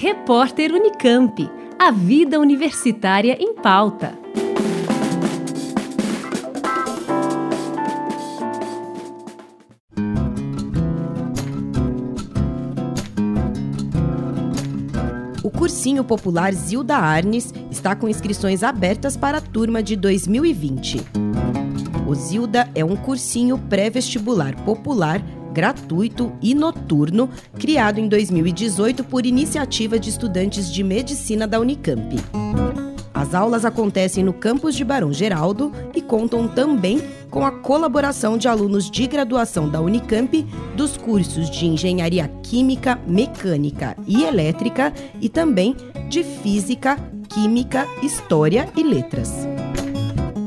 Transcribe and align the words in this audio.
Repórter 0.00 0.72
Unicamp. 0.72 1.50
A 1.76 1.90
vida 1.90 2.38
universitária 2.38 3.36
em 3.40 3.52
pauta. 3.52 4.16
O 15.42 15.50
cursinho 15.50 16.04
popular 16.04 16.54
Zilda 16.54 16.96
Arnes 16.96 17.52
está 17.68 17.96
com 17.96 18.08
inscrições 18.08 18.62
abertas 18.62 19.16
para 19.16 19.38
a 19.38 19.40
turma 19.40 19.82
de 19.82 19.96
2020. 19.96 21.00
O 22.06 22.14
Zilda 22.14 22.70
é 22.72 22.84
um 22.84 22.94
cursinho 22.94 23.58
pré-vestibular 23.58 24.54
popular 24.64 25.20
gratuito 25.58 26.32
e 26.40 26.54
noturno, 26.54 27.28
criado 27.58 27.98
em 27.98 28.06
2018 28.06 29.02
por 29.02 29.26
iniciativa 29.26 29.98
de 29.98 30.08
estudantes 30.08 30.72
de 30.72 30.84
medicina 30.84 31.48
da 31.48 31.58
Unicamp. 31.58 32.14
As 33.12 33.34
aulas 33.34 33.64
acontecem 33.64 34.22
no 34.22 34.32
campus 34.32 34.76
de 34.76 34.84
Barão 34.84 35.12
Geraldo 35.12 35.72
e 35.96 36.00
contam 36.00 36.46
também 36.46 37.02
com 37.28 37.44
a 37.44 37.50
colaboração 37.50 38.38
de 38.38 38.46
alunos 38.46 38.88
de 38.88 39.08
graduação 39.08 39.68
da 39.68 39.80
Unicamp 39.80 40.46
dos 40.76 40.96
cursos 40.96 41.50
de 41.50 41.66
Engenharia 41.66 42.30
Química, 42.44 42.96
Mecânica 43.04 43.96
e 44.06 44.22
Elétrica 44.22 44.92
e 45.20 45.28
também 45.28 45.74
de 46.08 46.22
Física, 46.22 46.96
Química, 47.28 47.84
História 48.00 48.68
e 48.76 48.84
Letras. 48.84 49.32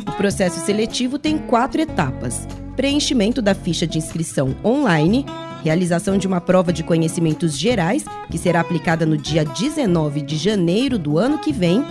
O 0.08 0.14
processo 0.14 0.66
seletivo 0.66 1.20
tem 1.20 1.38
quatro 1.38 1.82
etapas: 1.82 2.48
preenchimento 2.72 3.42
da 3.42 3.54
ficha 3.54 3.86
de 3.86 3.98
inscrição 3.98 4.56
online, 4.64 5.26
realização 5.64 6.18
de 6.18 6.28
uma 6.28 6.42
prova 6.42 6.74
de 6.74 6.84
conhecimentos 6.84 7.58
gerais, 7.58 8.06
que 8.30 8.38
será 8.38 8.60
aplicada 8.60 9.06
no 9.06 9.18
dia 9.18 9.46
19 9.46 10.22
de 10.22 10.38
janeiro 10.38 10.98
do 10.98 11.18
ano 11.18 11.38
que 11.38 11.52
vem, 11.52 11.86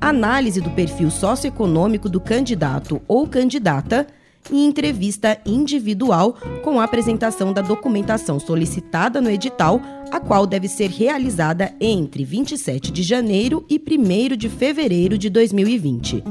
análise 0.00 0.60
do 0.60 0.70
perfil 0.70 1.10
socioeconômico 1.10 2.08
do 2.08 2.20
candidato 2.20 3.00
ou 3.08 3.26
candidata 3.26 4.06
e 4.50 4.64
entrevista 4.64 5.38
individual 5.44 6.36
com 6.62 6.80
a 6.80 6.84
apresentação 6.84 7.52
da 7.52 7.62
documentação 7.62 8.38
solicitada 8.38 9.20
no 9.20 9.30
edital, 9.30 9.80
a 10.10 10.20
qual 10.20 10.46
deve 10.46 10.68
ser 10.68 10.88
realizada 10.88 11.74
entre 11.80 12.24
27 12.24 12.92
de 12.92 13.02
janeiro 13.02 13.64
e 13.68 13.76
1 13.76 14.36
de 14.36 14.48
fevereiro 14.48 15.18
de 15.18 15.28
2020. 15.28 16.22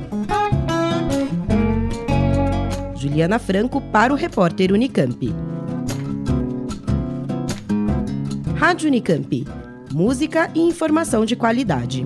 Juliana 2.95 3.37
Franco 3.37 3.81
para 3.81 4.13
o 4.13 4.15
repórter 4.15 4.71
Unicamp. 4.71 5.33
Rádio 8.55 8.87
Unicamp. 8.87 9.45
Música 9.91 10.49
e 10.55 10.61
informação 10.61 11.25
de 11.25 11.35
qualidade. 11.35 12.05